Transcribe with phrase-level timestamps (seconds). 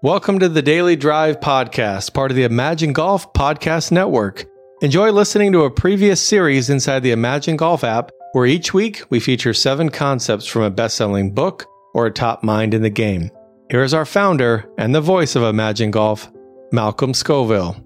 [0.00, 4.44] Welcome to the Daily Drive Podcast, part of the Imagine Golf Podcast Network.
[4.80, 9.18] Enjoy listening to a previous series inside the Imagine Golf app, where each week we
[9.18, 13.28] feature seven concepts from a best selling book or a top mind in the game.
[13.72, 16.30] Here is our founder and the voice of Imagine Golf,
[16.70, 17.84] Malcolm Scoville.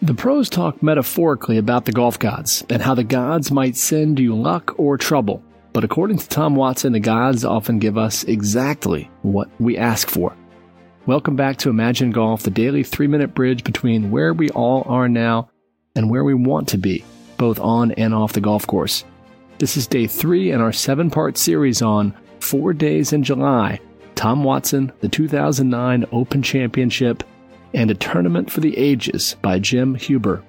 [0.00, 4.36] The pros talk metaphorically about the golf gods and how the gods might send you
[4.36, 5.42] luck or trouble.
[5.76, 10.34] But according to Tom Watson, the gods often give us exactly what we ask for.
[11.04, 15.06] Welcome back to Imagine Golf, the daily three minute bridge between where we all are
[15.06, 15.50] now
[15.94, 17.04] and where we want to be,
[17.36, 19.04] both on and off the golf course.
[19.58, 23.78] This is day three in our seven part series on Four Days in July,
[24.14, 27.22] Tom Watson, the 2009 Open Championship,
[27.74, 30.42] and a Tournament for the Ages by Jim Huber.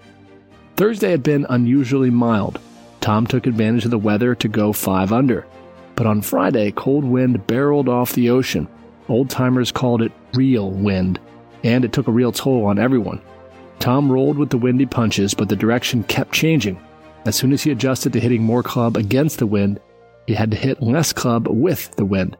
[0.77, 2.61] Thursday had been unusually mild,
[3.07, 5.47] Tom took advantage of the weather to go 5 under.
[5.95, 8.67] But on Friday, cold wind barreled off the ocean.
[9.07, 11.17] Old timers called it real wind,
[11.63, 13.21] and it took a real toll on everyone.
[13.79, 16.77] Tom rolled with the windy punches, but the direction kept changing.
[17.25, 19.79] As soon as he adjusted to hitting more club against the wind,
[20.25, 22.35] he had to hit less club with the wind.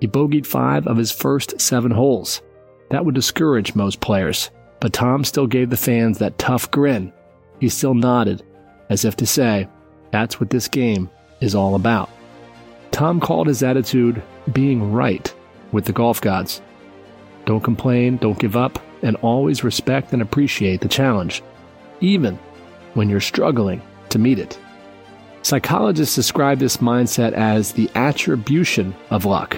[0.00, 2.42] He bogeyed five of his first seven holes.
[2.90, 4.50] That would discourage most players,
[4.80, 7.12] but Tom still gave the fans that tough grin.
[7.60, 8.42] He still nodded,
[8.88, 9.68] as if to say,
[10.10, 12.10] that's what this game is all about.
[12.90, 14.22] Tom called his attitude
[14.52, 15.32] being right
[15.72, 16.60] with the golf gods.
[17.44, 21.42] Don't complain, don't give up, and always respect and appreciate the challenge,
[22.00, 22.38] even
[22.94, 24.58] when you're struggling to meet it.
[25.42, 29.56] Psychologists describe this mindset as the attribution of luck.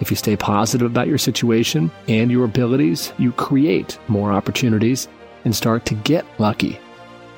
[0.00, 5.08] If you stay positive about your situation and your abilities, you create more opportunities
[5.44, 6.80] and start to get lucky.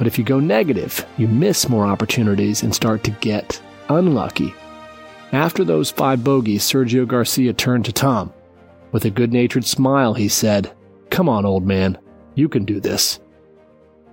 [0.02, 4.52] But if you go negative, you miss more opportunities and start to get unlucky.
[5.30, 8.32] After those five bogeys, Sergio Garcia turned to Tom.
[8.90, 10.72] With a good natured smile, he said,
[11.10, 11.98] Come on, old man,
[12.34, 13.20] you can do this.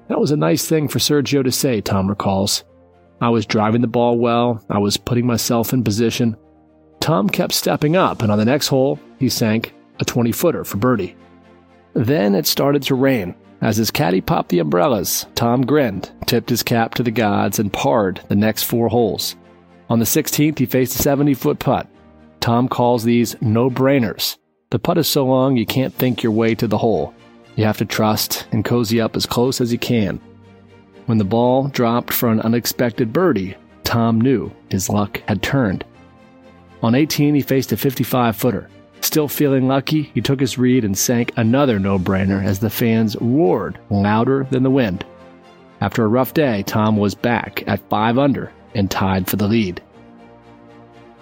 [0.10, 2.66] That was a nice thing for Sergio to say, Tom recalls.
[3.20, 6.38] I was driving the ball well, I was putting myself in position.
[6.99, 10.78] Tom kept stepping up, and on the next hole, he sank a 20 footer for
[10.78, 11.16] birdie.
[11.95, 13.33] Then it started to rain.
[13.61, 17.73] As his caddy popped the umbrellas, Tom grinned, tipped his cap to the gods, and
[17.73, 19.36] parred the next four holes.
[19.89, 21.87] On the 16th, he faced a 70 foot putt.
[22.39, 24.37] Tom calls these no brainers.
[24.69, 27.14] The putt is so long you can't think your way to the hole.
[27.55, 30.21] You have to trust and cozy up as close as you can.
[31.08, 35.83] When the ball dropped for an unexpected birdie, Tom knew his luck had turned.
[36.81, 38.69] On 18, he faced a 55 footer.
[39.02, 43.15] Still feeling lucky, he took his read and sank another no brainer as the fans
[43.21, 45.05] roared louder than the wind.
[45.82, 49.82] After a rough day, Tom was back at 5 under and tied for the lead.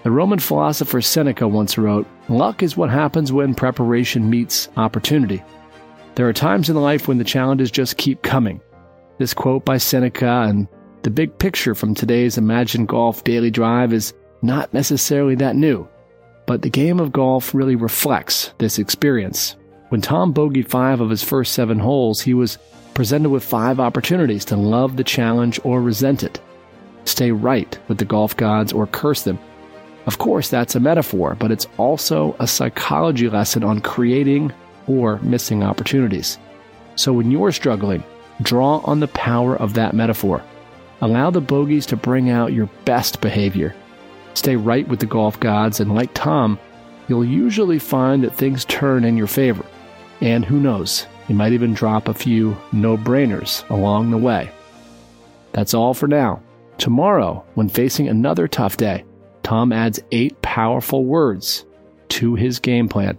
[0.03, 5.43] The Roman philosopher Seneca once wrote Luck is what happens when preparation meets opportunity.
[6.15, 8.59] There are times in life when the challenges just keep coming.
[9.19, 10.67] This quote by Seneca and
[11.03, 15.87] the big picture from today's Imagine Golf Daily Drive is not necessarily that new.
[16.47, 19.57] But the game of golf really reflects this experience.
[19.89, 22.57] When Tom bogeyed five of his first seven holes, he was
[22.93, 26.39] presented with five opportunities to love the challenge or resent it,
[27.03, 29.37] stay right with the golf gods or curse them.
[30.05, 34.53] Of course, that's a metaphor, but it's also a psychology lesson on creating
[34.87, 36.37] or missing opportunities.
[36.95, 38.03] So when you're struggling,
[38.41, 40.41] draw on the power of that metaphor.
[41.01, 43.75] Allow the bogeys to bring out your best behavior
[44.37, 46.59] Stay right with the golf gods, and like Tom,
[47.07, 49.65] you'll usually find that things turn in your favor.
[50.21, 54.51] And who knows, you might even drop a few no brainers along the way.
[55.53, 56.43] That's all for now.
[56.77, 59.05] Tomorrow, when facing another tough day,
[59.41, 61.65] Tom adds eight powerful words
[62.09, 63.17] to his game plan.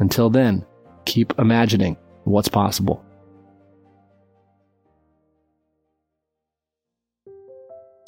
[0.00, 0.66] Until then,
[1.04, 3.04] keep imagining what's possible.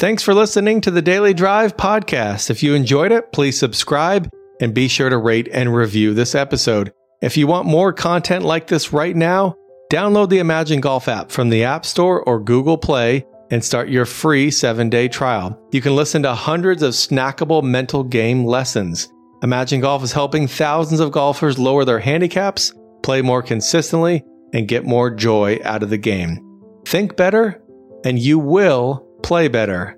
[0.03, 2.51] Thanks for listening to the Daily Drive podcast.
[2.51, 4.29] If you enjoyed it, please subscribe
[4.61, 6.93] and be sure to rate and review this episode.
[7.21, 9.55] If you want more content like this right now,
[9.93, 14.05] download the Imagine Golf app from the App Store or Google Play and start your
[14.05, 15.57] free seven day trial.
[15.71, 19.09] You can listen to hundreds of snackable mental game lessons.
[19.45, 22.75] Imagine Golf is helping thousands of golfers lower their handicaps,
[23.05, 26.45] play more consistently, and get more joy out of the game.
[26.87, 27.63] Think better,
[28.05, 29.97] and you will play better.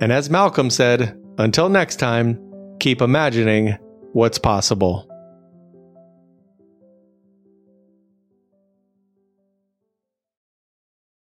[0.00, 2.38] And as Malcolm said, until next time,
[2.78, 3.76] keep imagining
[4.12, 5.09] what's possible.